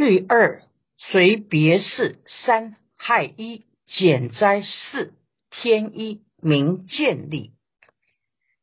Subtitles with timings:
[0.00, 0.62] 律二
[0.96, 5.12] 随别事三害一减灾四
[5.50, 7.50] 天一明建立。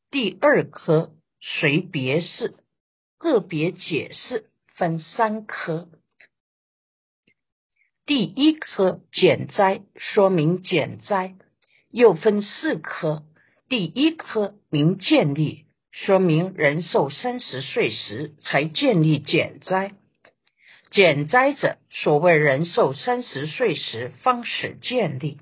[0.10, 2.56] 第二科随别事
[3.20, 5.88] 个别解释分三科。
[8.08, 11.36] 第一科减灾说明减灾，
[11.92, 13.24] 又分四科。
[13.70, 19.94] 第一科明建立，说明人寿三十岁时才建立减灾。
[20.90, 25.40] 减灾者，所谓人寿三十岁时方始建立。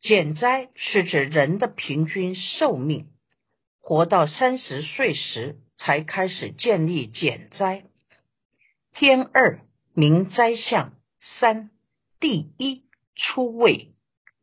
[0.00, 3.08] 减灾是指人的平均寿命
[3.80, 7.84] 活到三十岁时才开始建立减灾。
[8.92, 9.60] 天二
[9.94, 11.70] 明灾相三
[12.18, 12.84] 第一
[13.14, 13.92] 出位，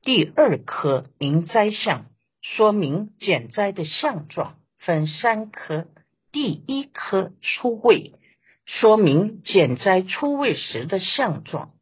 [0.04, 2.06] 第二颗明灾相。
[2.44, 5.88] 说明减灾的相状分三颗，
[6.32, 8.14] 第一颗出位，
[8.68, 11.74] 说明减灾出位时的相状。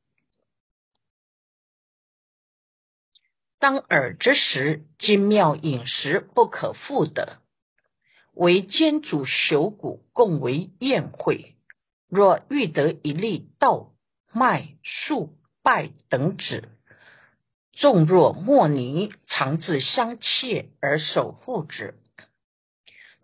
[3.57, 7.41] 当耳之时，精妙饮食不可复得，
[8.33, 11.55] 为煎煮朽骨，共为宴会。
[12.07, 13.91] 若欲得一粒稻
[14.31, 15.33] 麦粟
[15.63, 16.69] 败等子。
[17.73, 21.99] 纵若莫泥，常自相切而守护之。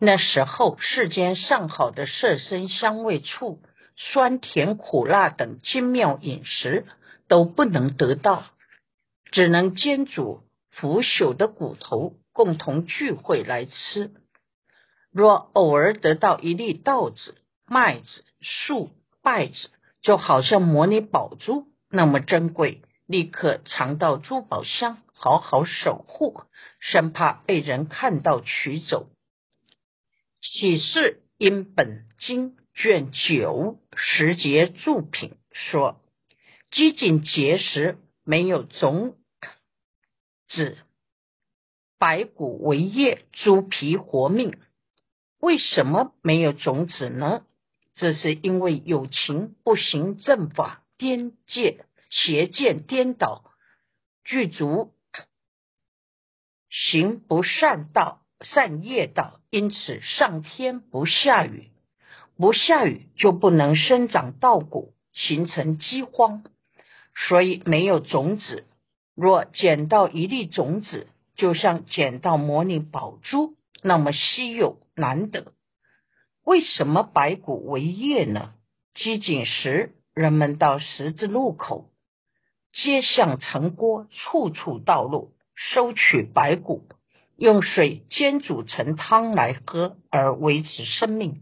[0.04, 3.62] 那时候，世间上好的色身香味触、
[3.96, 6.88] 酸甜苦辣等精妙饮食
[7.28, 8.46] 都不能得到，
[9.32, 14.10] 只能煎煮腐朽的骨头，共同聚会来吃。
[15.12, 17.36] 若偶尔得到一粒稻子、
[17.68, 18.90] 麦子、粟、
[19.22, 19.70] 稗子，
[20.02, 22.82] 就好像模拟宝珠那么珍贵。
[23.06, 26.42] 立刻藏到珠宝箱，好好守护，
[26.80, 29.11] 生怕被人看到取走。
[30.42, 36.02] 喜事因本经卷九十节注品说：
[36.72, 39.18] 积谨节时没有种
[40.48, 40.78] 子，
[42.00, 44.58] 白骨为业，猪皮活命。
[45.40, 47.46] 为什么没有种子呢？
[47.94, 51.86] 这是因为有情不行正法，边界。
[52.10, 53.54] 邪见颠倒，
[54.26, 54.94] 具足
[56.70, 61.70] 行不善道、善业道，因此上天不下雨，
[62.38, 66.44] 不下雨就不能生长稻谷，形成饥荒，
[67.16, 68.66] 所以没有种子。
[69.16, 75.54] 若捡到一粒种子，就像捡到模拟宝珠，那么稀有难得。
[76.44, 78.54] 为什么白骨为业呢？
[78.94, 81.90] 饥馑时，人们到十字路口。
[82.74, 86.88] 街巷城郭，处处道路，收取白骨，
[87.42, 91.42] 用水煎煮成汤来喝，而维持生命。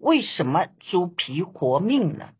[0.00, 2.34] 为什么猪皮活命呢？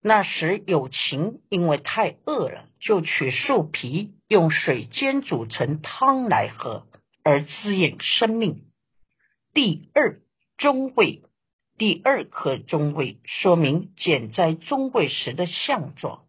[0.00, 6.86] 那时有情因为太饿了，就取树皮，用水煎煮成汤来喝，
[7.24, 8.70] 而滋养生命。
[9.52, 10.22] 第二
[10.56, 11.24] 中位，
[11.76, 16.24] 第二颗中位，说明减灾中位时的相状。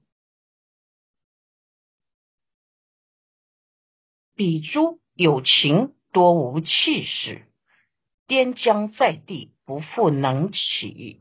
[4.35, 7.44] 比猪有情多无气势，
[8.25, 11.19] 颠将在地，不复能起。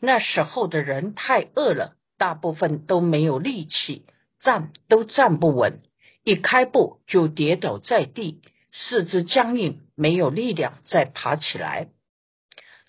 [0.00, 4.04] 那时候的人太饿了，大部分都没有力气，
[4.40, 5.82] 站都站不稳，
[6.24, 11.88] 一开步就跌倒在地，四肢僵硬，没有力量再爬起来。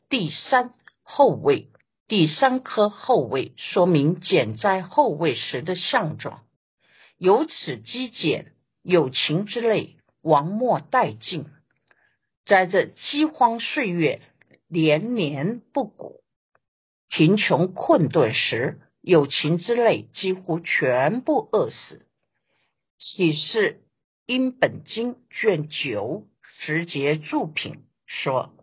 [0.10, 1.70] 第三后位，
[2.08, 6.44] 第三颗后位，说明减灾后位时的相状。
[7.20, 11.48] 由此积减，有情之类，亡莫殆尽。
[12.46, 14.22] 在这饥荒岁月，
[14.70, 16.22] 连年不谷，
[17.10, 22.06] 贫穷困顿时，有情之类几乎全部饿死。
[22.98, 23.82] 启示
[24.26, 26.26] 因本经卷九
[26.62, 28.54] 十节注品说，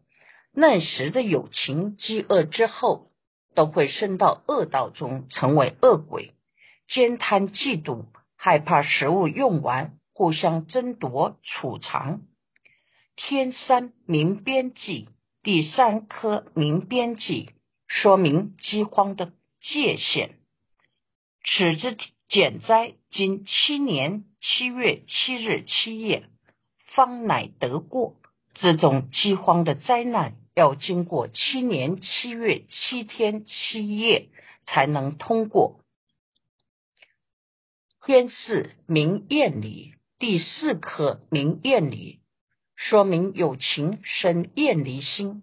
[0.51, 3.11] 那时的有情饥饿之后，
[3.55, 6.33] 都会升到恶道中，成为恶鬼，
[6.89, 8.07] 兼贪嫉妒。
[8.47, 12.21] 害怕食物用完，互相争夺储藏。
[13.17, 15.09] 天山明边际，
[15.43, 17.49] 第三颗明边际，
[17.89, 20.37] 说明饥荒的界限。
[21.45, 21.97] 此之
[22.29, 26.29] 减灾，经七年七月七日七夜，
[26.95, 28.15] 方乃得过。
[28.55, 34.29] 这种饥荒的灾难，要经过七年七月七天七夜，
[34.67, 35.81] 才能通过。
[38.07, 42.21] 天是明艳里，第四颗明艳里，
[42.77, 45.43] 说明有情生艳离心。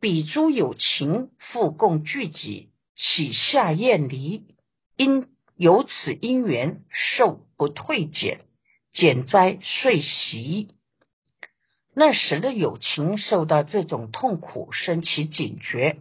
[0.00, 4.44] 彼诸有情复共聚集，起下厌离，
[4.96, 8.40] 因有此因缘，受不退减，
[8.90, 10.68] 减灾遂习。
[11.94, 15.98] 那时的有情受到这种痛苦，升起警觉，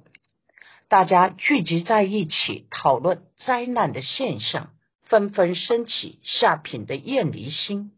[0.87, 4.69] 大家聚集在一起讨论灾难的现象，
[5.05, 7.91] 纷纷升起下品的厌离心。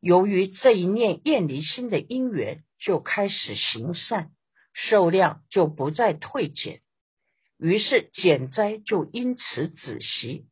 [0.00, 4.32] 由于这一念厌离心的因缘，就开始行善，
[4.74, 6.80] 受量就不再退减，
[7.56, 10.46] 于是减灾就因此止息。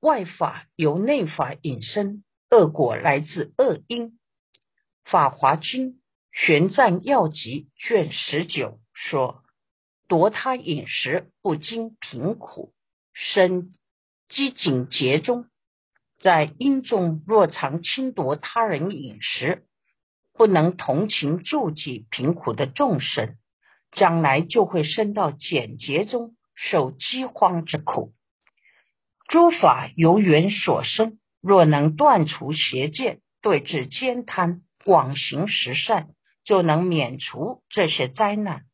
[0.00, 4.18] 外法由内法引生，恶果来自恶因。
[5.04, 6.00] 法华经
[6.32, 9.44] 玄奘要集卷十九说：
[10.08, 12.72] 夺他饮食，不经贫苦，
[13.12, 13.72] 生
[14.28, 15.46] 饥馑劫中。
[16.20, 19.64] 在因中若常侵夺他人饮食，
[20.32, 23.36] 不能同情救济贫苦的众生，
[23.90, 28.12] 将来就会生到简劫中，受饥荒之苦。
[29.28, 34.62] 诸法由缘所生，若能断除邪见，对治奸贪。
[34.84, 36.08] 广行十善，
[36.42, 38.64] 就能免除这些灾难。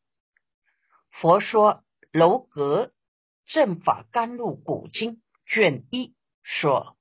[1.11, 1.73] 佛说
[2.11, 2.89] 《楼阁
[3.49, 5.15] 正法甘露古经》
[5.45, 6.95] 卷一说：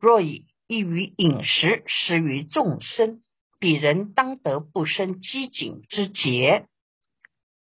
[0.00, 3.22] 若以易于饮食施于众生，
[3.60, 6.66] 彼人当得不生饥馑之劫。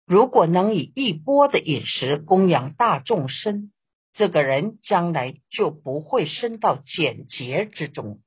[0.05, 3.71] 如果能以一钵的饮食供养大众生，
[4.13, 8.21] 这个人将来就不会生到简劫之中。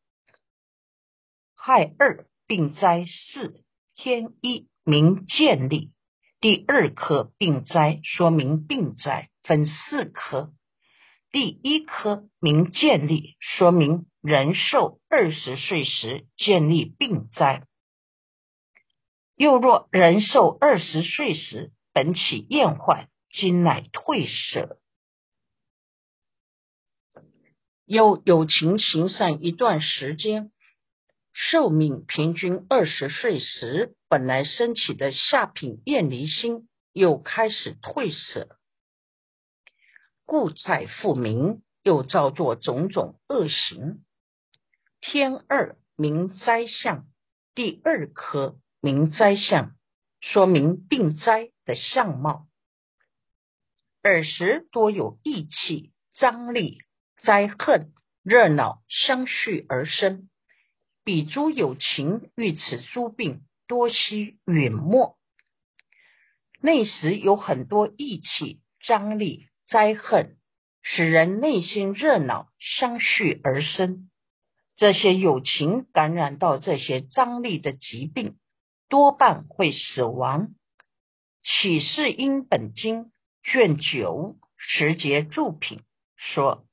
[1.55, 2.25] 害二。
[2.47, 3.63] 病灾四
[3.95, 5.93] 天一名建立，
[6.41, 10.53] 第二颗病灾说明病灾分四颗，
[11.31, 17.65] 第一颗名建立，说明人寿二十岁时建立病灾。
[19.35, 24.77] 又若人寿二十岁时本起厌患，今乃退舍，
[27.85, 30.51] 又有情行善一段时间。
[31.33, 38.57] 寿命平均二十岁时，本来升起的下品厌离心又开始退舍，
[40.25, 44.03] 故在复明，又造作种种恶行。
[44.99, 47.05] 天二名灾相，
[47.53, 49.75] 第二颗名灾相，
[50.19, 52.47] 说明病灾的相貌。
[54.03, 56.79] 尔时多有义气、张力、
[57.21, 57.91] 灾恨、
[58.23, 60.27] 热闹相续而生。
[61.03, 65.17] 彼诸有情遇此诸病，多悉陨没。
[66.61, 70.35] 内时有很多义气、张力、灾恨，
[70.81, 74.09] 使人内心热闹，相续而生。
[74.75, 78.35] 这些友情感染到这些张力的疾病，
[78.89, 80.49] 多半会死亡。
[81.41, 83.13] 启示因本经
[83.43, 85.81] 卷九十节注品
[86.17, 86.65] 说。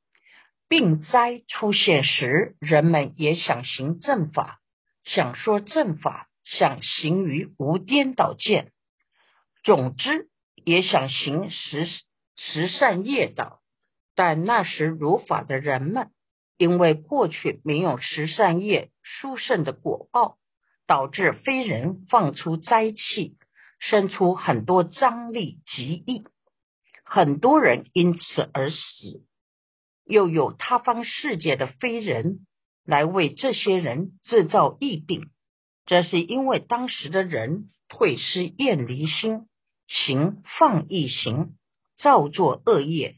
[0.71, 4.61] 病灾出现时，人们也想行正法，
[5.03, 8.71] 想说正法，想行于无颠倒见，
[9.65, 10.29] 总之
[10.67, 11.87] 也想行实
[12.39, 13.61] 十善业道。
[14.15, 16.11] 但那时如法的人们，
[16.57, 20.39] 因为过去没有十善业殊胜的果报，
[20.87, 23.37] 导致非人放出灾气，
[23.79, 26.25] 生出很多张力极易，
[27.05, 28.77] 很多人因此而死。
[30.05, 32.47] 又有他方世界的非人
[32.85, 35.31] 来为这些人制造疫病，
[35.87, 39.47] 这是因为当时的人退失厌离心，
[39.87, 41.58] 行放逸行，
[41.99, 43.17] 造作恶业，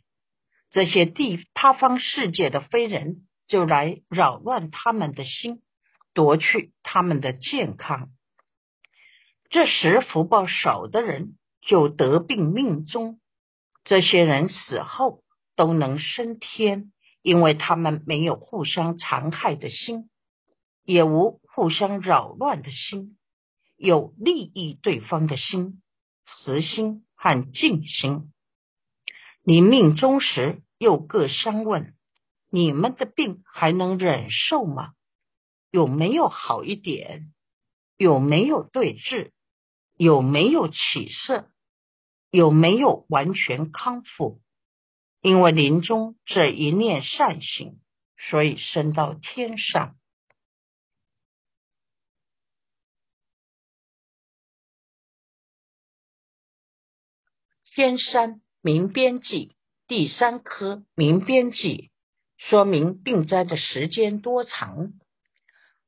[0.70, 5.62] 这些地他方世界的非人就来扰乱他们的心，
[6.14, 8.08] 夺去他们的健康。
[9.50, 13.20] 这时福报少的人就得病命中，
[13.84, 15.22] 这些人死后。
[15.56, 20.08] 都能升天，因为他们没有互相残害的心，
[20.84, 23.18] 也无互相扰乱的心，
[23.76, 25.82] 有利益对方的心，
[26.24, 28.32] 慈心和敬心。
[29.50, 31.96] 你命中时又各相问：
[32.50, 34.94] 你们的病还能忍受吗？
[35.72, 37.34] 有没有好一点？
[37.96, 39.32] 有没有对治？
[39.96, 41.50] 有没有起色？
[42.30, 44.40] 有没有完全康复？
[45.20, 47.80] 因为临终这一念善行，
[48.16, 49.96] 所以升到天上。
[57.64, 61.90] 天山明边际第三颗明边际，
[62.36, 64.92] 说明病灾的时间多长。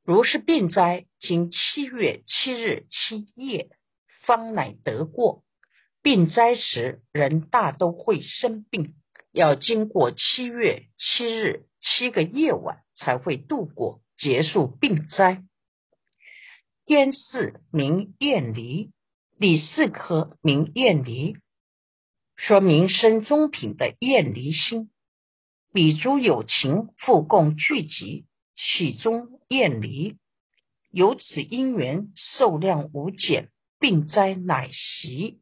[0.03, 3.69] 如是病灾，经七月七日七夜，
[4.25, 5.43] 方乃得过。
[6.01, 8.95] 病灾时，人大都会生病，
[9.31, 15.43] 要经过七月七日七个夜晚才会度过，结束病灾。
[16.85, 18.91] 天四名艳离，
[19.39, 21.37] 第四颗名艳离，
[22.45, 24.89] 说明生中品的厌离心。
[25.71, 30.17] 比诸有情复共聚集，起中厌离，
[30.91, 35.39] 由此因缘受量无减，病灾乃袭。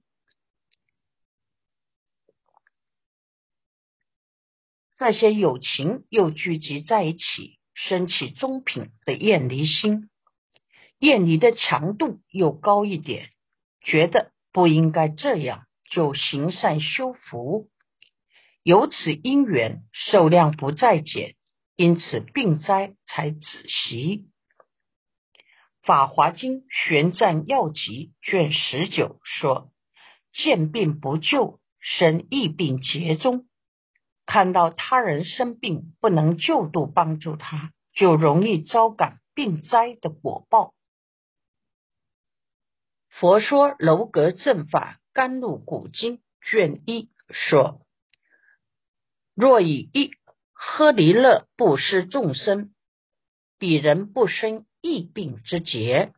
[4.99, 10.07] 那些有情又聚集在一起，升起中品的厌离心，
[10.99, 13.31] 厌离的强度又高一点，
[13.81, 17.69] 觉得不应该这样，就行善修福。
[18.63, 21.35] 由此因缘受量不再减，
[21.75, 24.27] 因此病灾才止息。
[25.83, 29.71] 法华经玄赞要集卷十九说：
[30.31, 33.47] 见病不救，生疫病劫中。
[34.27, 40.73] 看到他人生病不能救度帮助他，就容易遭感病灾的果报。
[43.09, 47.85] 佛说楼阁正法甘露古经卷一说。
[49.33, 50.11] 若以一
[50.51, 52.73] 喝离乐不施众生，
[53.57, 56.13] 彼人不生疫病之劫。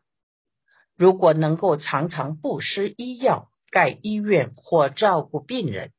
[0.96, 5.92] 如果能够常常布施医药、盖医院或照顾病人，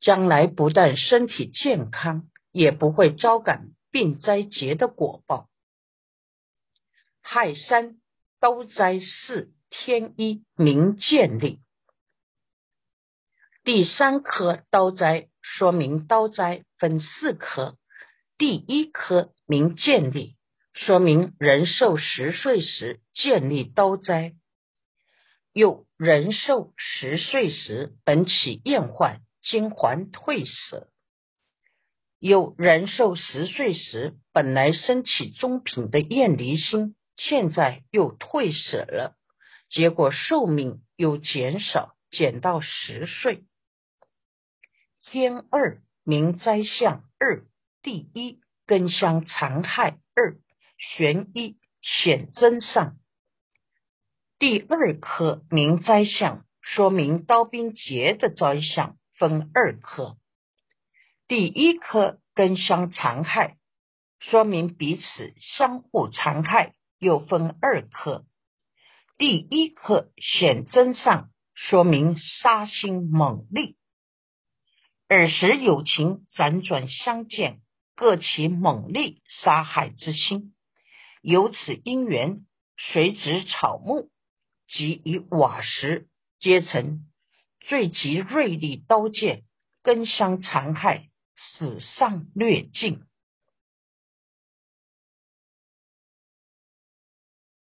[0.00, 5.48] 将来不但身体健康，也不会招感病灾劫的果报。
[7.20, 7.98] 亥三
[8.40, 11.60] 刀灾四天一明建立，
[13.68, 15.28] 第三颗刀灾。
[15.42, 17.76] 说明刀灾分四颗，
[18.38, 20.36] 第一颗名建立，
[20.72, 24.32] 说明人寿十岁时建立刀灾；
[25.52, 30.86] 又人寿十岁时本起厌患，今还退舍；
[32.18, 39.14] 有人寿十岁时本来升起中品的厌离心，现在又退舍了，
[39.68, 43.44] 结果寿命又减少，减到十岁。
[45.10, 47.46] 天二名灾相二
[47.80, 50.36] 第一根相残害二
[50.76, 52.98] 玄一显真上
[54.38, 60.18] 第二颗名灾相，说明刀兵劫的灾相分二颗。
[61.26, 63.56] 第一颗根相残害，
[64.20, 68.26] 说明彼此相互残害，又分二颗。
[69.16, 73.74] 第一颗显真上，说明杀心猛烈。
[75.08, 77.60] 尔时有情辗转相见，
[77.96, 80.54] 各起猛力杀害之心。
[81.22, 82.46] 由此因缘，
[82.76, 84.10] 随指草木
[84.68, 87.06] 及以瓦石，皆成
[87.60, 89.44] 最极锐利刀剑，
[89.82, 93.02] 根相残害，死伤略尽。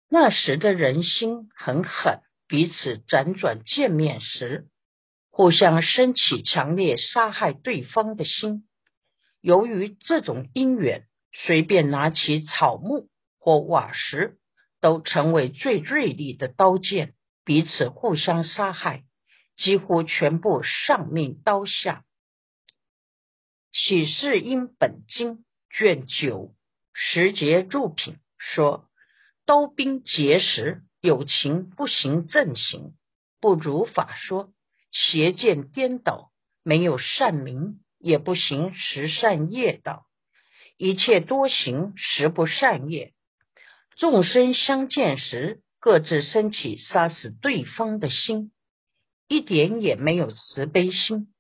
[0.09, 4.69] 那时的人心很狠，彼此辗转见面时。
[5.37, 8.69] 互相升起强烈杀害对方的心。
[9.41, 13.09] 由于这种因缘，随便拿起草木
[13.41, 14.39] 或瓦石，
[14.81, 17.15] 都成为最锐利的刀剑，
[17.45, 19.03] 彼此互相杀害，
[19.57, 22.05] 几乎全部丧命刀下。
[23.73, 26.55] 启示因本经卷九
[26.93, 28.89] 十节入品说：
[29.45, 32.95] 刀兵劫时，有情不行正行，
[33.41, 34.54] 不如法说。
[34.95, 36.31] 邪见颠倒，
[36.63, 40.07] 没有善名，也不行十善业道，
[40.77, 43.13] 一切多行十不善业。
[43.97, 48.53] 众生相见时，各自升起杀死对方的心，
[49.27, 51.35] 一点也没有慈悲心，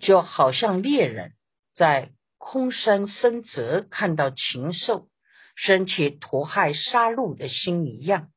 [0.00, 1.34] 就好像猎人
[1.76, 5.08] 在空山深泽看到禽兽，
[5.54, 8.30] 升起屠害杀戮的心一样。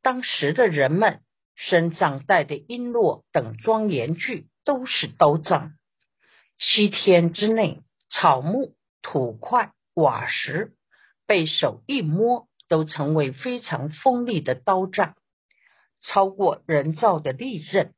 [0.00, 1.22] 当时的人们。
[1.60, 5.72] 身上带的璎珞等庄严具都是刀杖，
[6.56, 10.76] 七天之内，草木、土块、瓦石
[11.26, 15.16] 被手一摸，都成为非常锋利的刀杖，
[16.00, 17.92] 超过人造的利刃。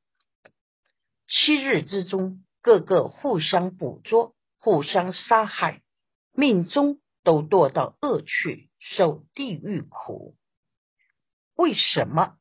[1.28, 5.82] 七日之中，个个互相捕捉，互相杀害，
[6.32, 10.34] 命中都堕到恶趣，受地狱苦。
[11.56, 12.38] 为什么？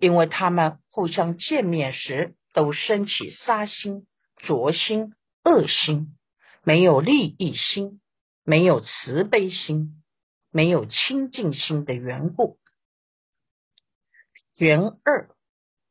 [0.00, 5.14] 因为他们互相见面时都升起杀心、浊心、
[5.44, 6.16] 恶心，
[6.64, 8.00] 没有利益心，
[8.44, 10.02] 没有慈悲心，
[10.50, 12.58] 没有清净心的缘故。
[14.56, 15.30] 元二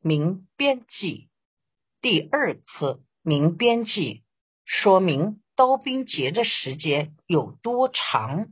[0.00, 1.28] 名边际。
[2.00, 4.24] 第二次名边际，
[4.64, 8.48] 说明刀兵劫的时间有多长。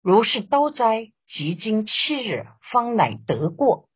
[0.00, 3.88] 如是刀灾，即经七日方乃得过。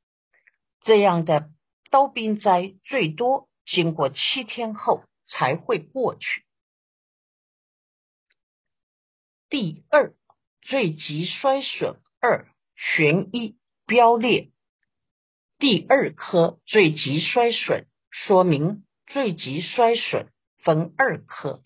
[0.87, 1.51] 这样的
[1.91, 6.45] 刀兵灾，最多经过七天后才会过去。
[9.51, 10.15] 第二，
[10.63, 14.53] 最急衰损二悬一标列。
[15.59, 21.63] 第二颗最急衰损，说明最急衰损分二颗。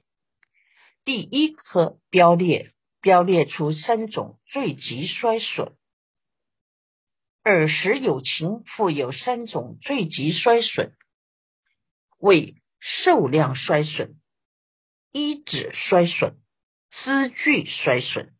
[1.05, 2.73] 第一颗标列。
[3.03, 5.73] 标列出三种最急衰损，
[7.45, 10.95] 耳识有情复有三种最极衰损，
[12.19, 14.21] 为受量衰损、
[15.11, 16.37] 一指衰损、
[16.91, 18.35] 思聚衰损。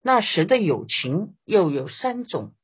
[0.00, 2.54] 那时的友情又有三种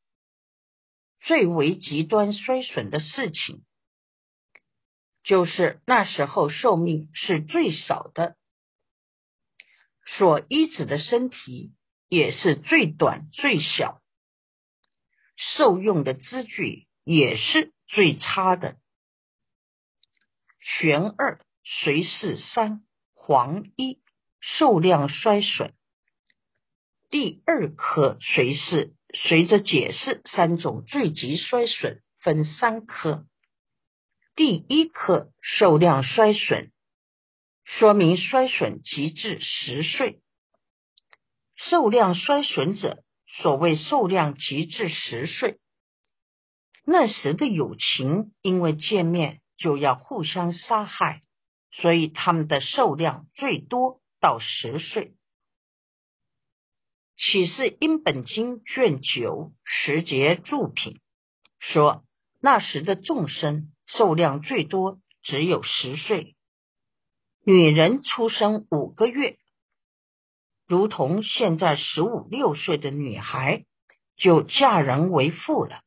[1.20, 3.62] 最为极端衰损的事情，
[5.22, 8.36] 就是那时候寿命是最少的。
[10.06, 11.72] 所依止的身体
[12.08, 13.99] 也是最短最小，
[15.56, 18.76] 受用的资具也是最差的。
[20.60, 22.82] 玄二随是三
[23.14, 24.00] 黄一
[24.40, 25.72] 受量衰损，
[27.08, 33.26] 第二颗随是随着解释三种最极衰损分三颗，
[34.34, 36.70] 第一颗受量衰损。
[37.64, 40.20] 说明衰损极至十岁，
[41.56, 43.04] 受量衰损者，
[43.38, 45.58] 所谓寿量极至十岁，
[46.84, 51.22] 那时的友情因为见面就要互相杀害，
[51.70, 55.14] 所以他们的寿量最多到十岁。
[57.16, 61.00] 启示因本经卷九十节注品
[61.58, 62.04] 说，
[62.40, 66.34] 那时的众生寿量最多只有十岁。
[67.44, 69.38] 女人出生五个月，
[70.70, 73.64] 如同现在十五六岁的女孩
[74.16, 75.82] 就嫁人为妇了，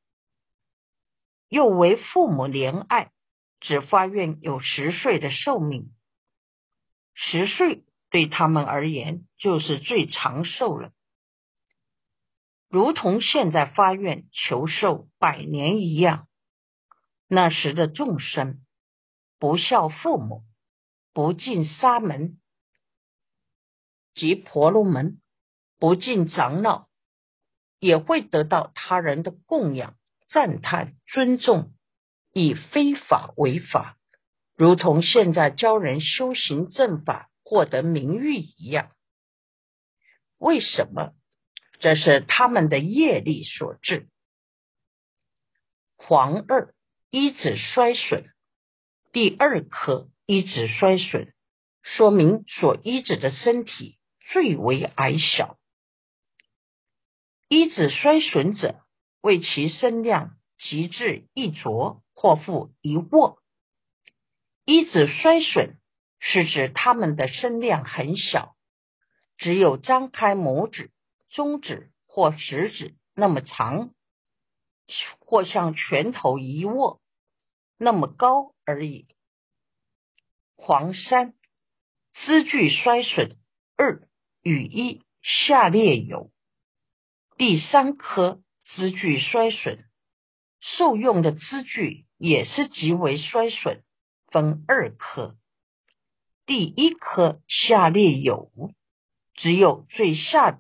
[1.48, 3.14] 又为父母怜爱，
[3.62, 5.94] 只发愿有十岁的寿命。
[7.14, 10.92] 十岁对他们而言就是最长寿了，
[12.68, 16.28] 如同现在发愿求寿百年一样。
[17.30, 18.60] 那时的众生
[19.40, 20.44] 不孝父母。
[21.14, 22.40] 不进沙门
[24.16, 25.22] 及婆罗门，
[25.80, 26.88] 不敬长老，
[27.80, 29.96] 也会得到他人的供养、
[30.28, 31.74] 赞叹、尊重，
[32.32, 33.98] 以非法为法，
[34.56, 38.92] 如同现在教人修行正法获得名誉一样。
[40.38, 41.14] 为什么？
[41.80, 44.08] 这是他们的业力所致。
[45.96, 46.74] 黄二
[47.10, 48.26] 一指衰损，
[49.12, 50.10] 第二颗。
[50.26, 51.34] 一指衰损，
[51.82, 53.98] 说明所医治的身体
[54.32, 55.58] 最为矮小。
[57.48, 58.82] 一指衰损者，
[59.22, 63.42] 为其身量极至一浊或复一握。
[64.66, 65.78] 一指衰损
[66.20, 68.56] 是指他们的身量很小，
[69.38, 70.92] 只有张开拇指、
[71.30, 73.94] 中指或食指那么长，
[75.20, 77.02] 或像拳头一握
[77.78, 79.08] 那么高而已。
[80.56, 81.34] 黄山
[82.14, 83.38] 资具衰损
[83.76, 84.08] 二
[84.44, 86.30] 与一下列有
[87.38, 89.86] 第三颗支具衰损，
[90.60, 93.84] 受用的支具也是极为衰损，
[94.28, 95.38] 分二颗。
[96.46, 98.52] 第一颗下列有，
[99.34, 100.60] 只有最下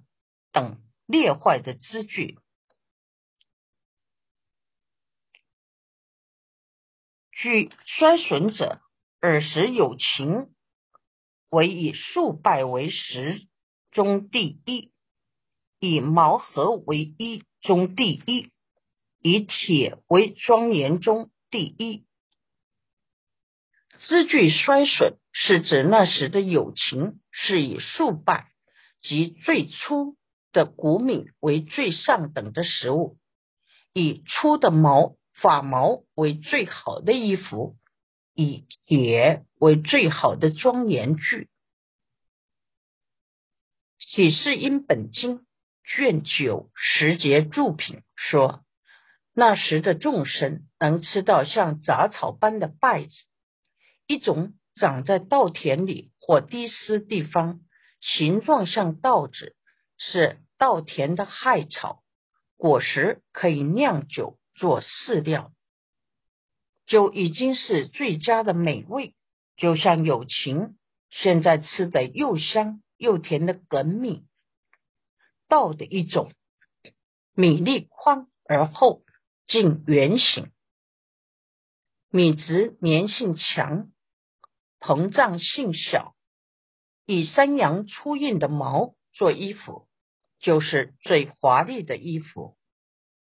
[0.52, 2.39] 等裂坏的支具，
[7.32, 8.80] 具衰损者。
[9.19, 10.54] 尔时有情，
[11.50, 13.48] 为以数百为十
[13.93, 14.91] 中第一，
[15.79, 18.49] 以毛合为一中第一，
[19.21, 22.03] 以铁为庄严中第一。
[23.99, 28.47] 资具衰损，是指那时的友情是以数百
[29.01, 30.17] 及最初
[30.51, 33.17] 的谷米为最上等的食物，
[33.93, 37.77] 以粗的毛发毛为最好的衣服。
[38.36, 41.49] 以铁为最好的庄严具，
[44.15, 45.43] 启示因本经
[45.84, 48.63] 卷九十节注品说，
[49.34, 53.15] 那时的众生能吃到像杂草般的稗子，
[54.06, 57.62] 一种长在稻田里或低湿地方，
[58.02, 59.56] 形状像稻子，
[59.97, 62.04] 是稻田的害草，
[62.56, 65.52] 果实可以酿酒做饲料，
[66.86, 69.15] 就已经是最佳的美味。
[69.58, 70.78] 就像友情，
[71.10, 74.26] 现在吃的又香又甜的梗米，
[75.50, 76.32] 稻的一种，
[77.34, 79.04] 米粒宽而厚，
[79.46, 80.54] 近圆形，
[82.10, 83.92] 米质粘性强，
[84.80, 86.16] 膨胀性小，
[87.06, 89.89] 以山羊粗硬的毛做衣服，
[90.39, 92.56] 就是最华丽的衣服，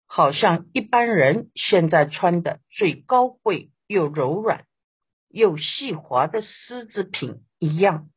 [0.05, 4.65] 好像一般人现在穿的最高贵又柔软。
[5.27, 8.12] 又细滑的丝织品一样。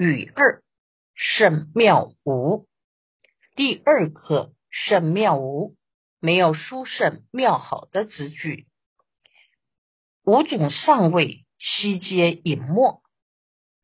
[0.00, 0.62] 与二
[1.12, 2.66] 圣妙无，
[3.54, 5.76] 第二课圣妙无，
[6.20, 8.66] 没有殊胜妙好的字句。
[10.24, 13.02] 五种上位悉皆隐没。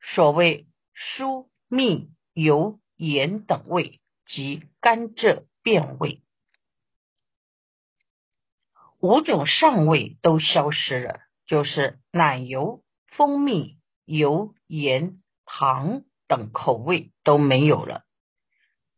[0.01, 6.23] 所谓疏密油盐等味，即甘蔗变味。
[9.01, 13.77] 五种上味都消失了，就是奶油、蜂蜜、
[14.07, 18.05] 油、盐、糖等口味都没有了。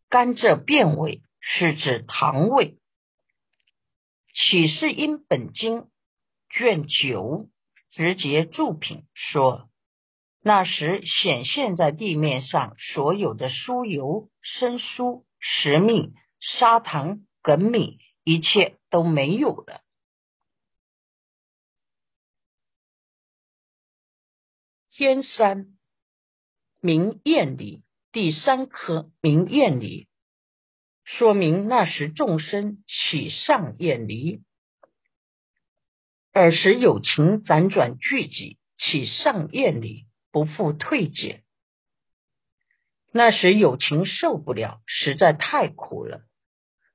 [0.08, 2.78] 甘蔗变味是指糖味。
[4.34, 5.88] 启示因本经
[6.48, 7.48] 卷九
[7.90, 9.68] 直接注品说，
[10.40, 19.82] 那时显现在地面上所有的酥油、生酥、石蜜、砂糖、梗米，一切都没有了。
[24.90, 25.77] 天山
[26.88, 30.08] 明艳里第三颗明艳里，
[31.04, 34.40] 说明那时众生起上厌离，
[36.32, 41.42] 尔时有情辗转聚集，起上厌离，不复退减。
[43.12, 46.22] 那时有情受不了，实在太苦了，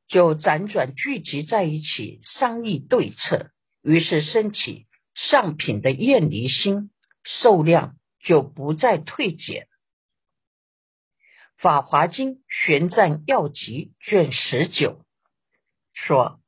[0.08, 3.52] 就辗转聚集在一起商议对策，
[3.84, 6.90] 于是升起上品的厌离心。
[7.24, 9.68] 受量就不再退减。
[11.64, 15.00] 法华经玄奘要集卷十九
[15.94, 16.42] 说：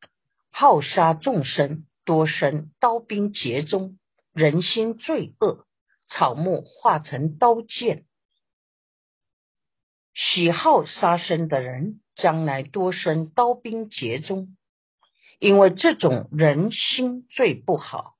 [0.51, 3.97] 好杀众生，多生刀兵劫中，
[4.34, 5.65] 人心罪恶，
[6.10, 8.04] 草木化成刀剑。
[10.13, 14.58] 喜好杀生的人，将来多生刀兵劫中，
[15.39, 18.15] 因为这种人心最不好。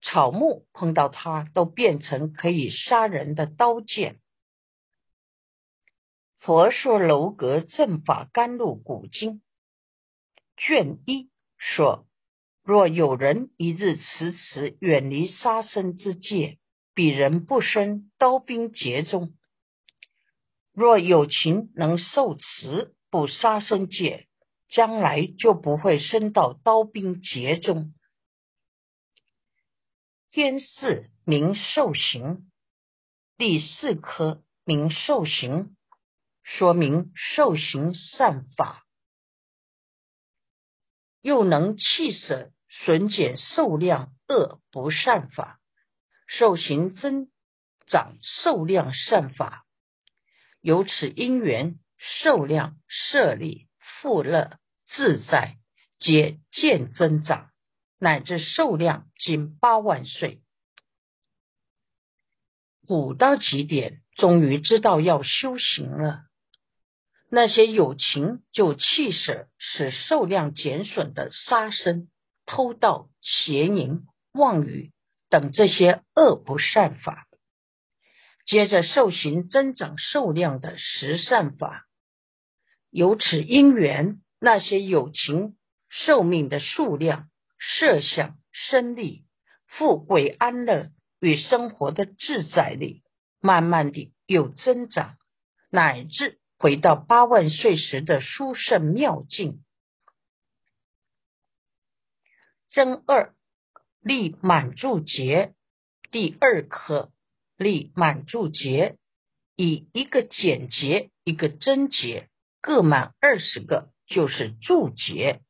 [0.00, 4.20] 草木碰到它都变成可以杀人的刀剑。
[6.44, 9.40] 佛说楼阁正法甘露古今
[10.58, 12.06] 卷一说：
[12.62, 16.58] 若有人一日持持远离杀生之戒，
[16.92, 19.32] 彼人不生刀兵劫中；
[20.74, 24.28] 若有情能受持不杀生戒，
[24.68, 27.94] 将来就不会升到刀兵劫中。
[30.28, 32.50] 天四名受刑，
[33.38, 35.74] 第四科名受刑，
[36.44, 38.84] 说明受刑善法，
[41.20, 45.58] 又能弃舍损减受量恶不善法，
[46.28, 47.28] 受刑增
[47.86, 49.66] 长受量善法，
[50.60, 55.56] 由此因缘受量舍利富乐自在
[55.98, 57.50] 皆渐增长。
[57.96, 60.42] 乃至寿量近八万岁，
[62.86, 66.26] 古到极点，终于知道要修行了。
[67.34, 72.08] 那些有情就弃舍使受量减损的杀生、
[72.46, 74.92] 偷盗、邪淫、妄语
[75.28, 77.26] 等这些恶不善法，
[78.46, 81.86] 接着受行增长受量的十善法。
[82.90, 85.56] 由此因缘，那些有情
[85.88, 87.28] 寿命的数量。
[87.58, 89.24] 设想、生利、
[89.66, 93.02] 富贵、安乐与生活的自在力，
[93.40, 95.16] 慢慢地又增长，
[95.70, 99.62] 乃至回到八万岁时的殊胜妙境。
[102.70, 103.34] 真二
[104.00, 105.54] 立满注节，
[106.10, 107.12] 第二课
[107.56, 108.96] 立满注节，
[109.56, 112.28] 以一个简节，一个真节，
[112.60, 115.40] 各满二十个，就是注节。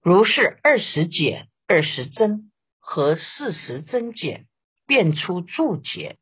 [0.00, 4.46] 如是二十减二十增和四十增减，
[4.86, 6.18] 变出注解。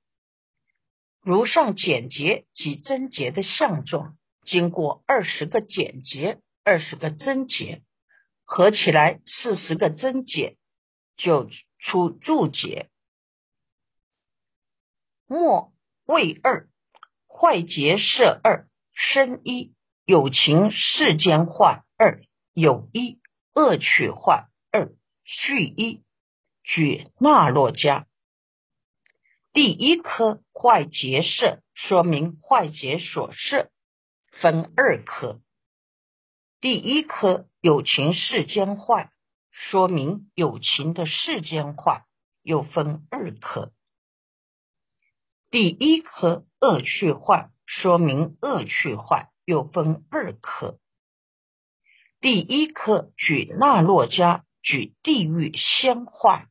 [1.24, 7.82] 如上简洁及贞节的相状，经过二十个简洁、二十个贞节，
[8.44, 10.56] 合起来四十个增减，
[11.16, 12.90] 就出注解。
[15.28, 15.72] 末
[16.06, 16.68] 位二
[17.28, 19.72] 坏结设二生一
[20.04, 23.20] 有情世间坏二有一
[23.54, 24.92] 恶趣坏二
[25.24, 26.02] 续一
[26.64, 28.06] 举那洛迦。
[29.52, 33.68] 第一颗坏结色，说明坏结所摄，
[34.40, 35.42] 分二颗。
[36.62, 39.10] 第一颗有情世间坏，
[39.50, 42.06] 说明有情的世间坏，
[42.42, 43.72] 又分二颗。
[45.50, 50.78] 第一颗恶趣坏，说明恶趣坏又分二颗。
[52.22, 56.46] 第一颗举那洛迦，举地狱先坏，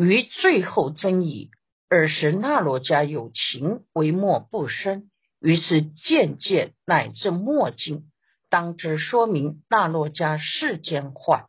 [0.00, 1.50] 于最后争议，
[1.88, 8.04] 尔时那罗迦有情为末不生，于是渐渐乃至末尽，
[8.48, 11.46] 当知说明那罗迦世间坏。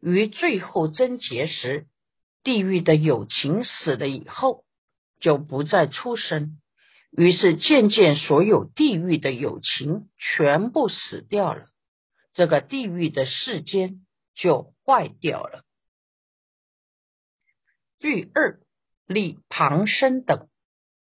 [0.00, 1.88] 于最后贞结时，
[2.44, 4.62] 地狱的有情死了以后，
[5.18, 6.60] 就不再出生。
[7.10, 11.66] 于是渐渐所有地狱的有情全部死掉了，
[12.34, 14.06] 这个地狱的世间
[14.36, 15.64] 就坏掉了。
[17.98, 18.60] 第二
[19.06, 20.48] 立旁生等，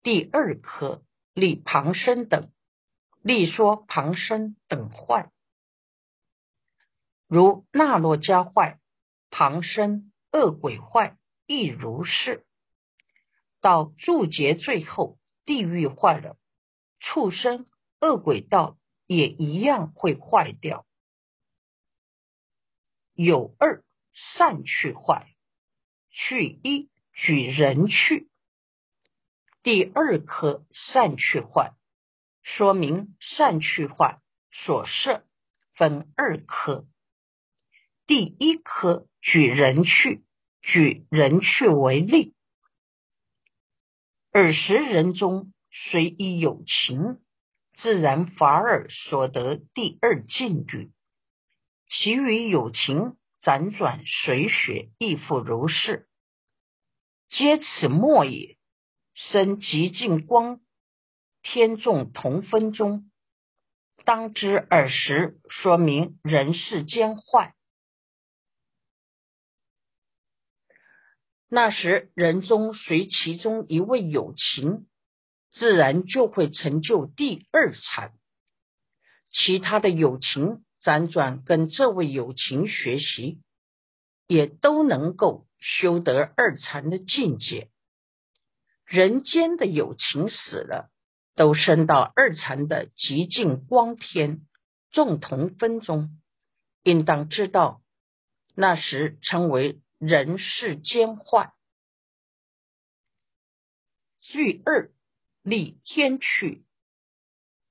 [0.02, 1.02] 第二颗
[1.34, 2.52] 立旁生等，
[3.20, 5.32] 立说旁生等坏。
[7.26, 8.78] 如那罗迦坏，
[9.28, 12.46] 旁生恶鬼坏，亦如是。
[13.60, 16.38] 到注结最后，地狱坏了，
[17.00, 17.66] 畜生
[18.00, 20.86] 恶鬼道也一样会坏掉。
[23.14, 25.34] 有二善去坏，
[26.20, 28.28] 去一举人去。
[29.62, 31.74] 第二颗善去坏，
[32.42, 35.24] 说明善去坏所摄
[35.74, 36.86] 分二颗。
[38.06, 40.24] 第一颗举人去，
[40.60, 42.34] 举人去为例。
[44.32, 47.20] 尔时人中虽亦有情，
[47.76, 50.90] 自然法尔所得第二境律。
[51.88, 56.07] 其余有情辗转随学，亦复如是，
[57.28, 58.56] 皆此末也。
[59.14, 60.60] 生极尽光
[61.42, 63.10] 天众同分中，
[64.04, 67.56] 当知尔时说明人世间坏。
[71.48, 74.86] 那时人中随其中一位有情，
[75.50, 78.12] 自然就会成就第二禅。
[79.32, 83.42] 其他的有情辗转跟这位有情学习，
[84.28, 87.70] 也都能够修得二禅的境界。
[88.84, 90.90] 人间的有情死了，
[91.34, 94.46] 都升到二禅的极尽光天
[94.90, 96.20] 众同分中，
[96.82, 97.82] 应当知道，
[98.54, 99.80] 那时称为。
[100.00, 101.52] 人世间坏，
[104.20, 104.92] 具二
[105.42, 106.62] 立天去，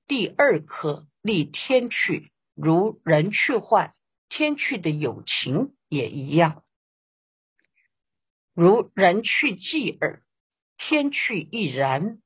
[0.06, 3.94] 第二颗立天去，如人去坏，
[4.28, 6.64] 天去的友情也一样，
[8.60, 10.20] 如人去继耳，
[10.78, 12.20] 天去亦然；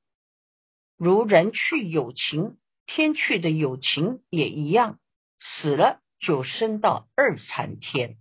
[0.96, 4.98] 如人去有情，天去的有情也一样，
[5.38, 8.16] 死了就升到二禅天。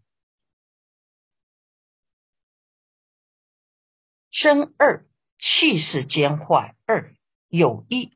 [4.29, 5.05] 生二
[5.39, 7.15] 气势间坏二
[7.47, 8.11] 有一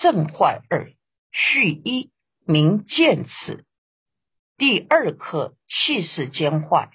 [0.00, 0.92] 正坏二
[1.32, 2.12] 续一
[2.46, 3.66] 明见此。
[4.56, 6.92] 第二颗气势间坏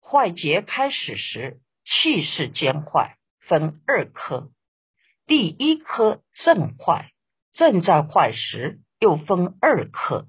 [0.00, 4.50] 坏劫开始时气势间坏分二颗
[5.26, 7.12] 第一颗正坏
[7.52, 10.26] 正在坏时又分二颗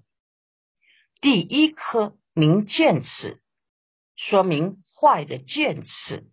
[1.22, 3.42] 第一颗明见齿
[4.16, 6.30] 说明坏的见齿。